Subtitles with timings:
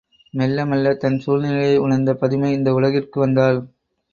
[0.33, 3.59] மெல்ல மெல்ல தன் சூழ்நிலையை உணர்ந்த பதுமை இந்த உலகிற்கு வந்தாள்.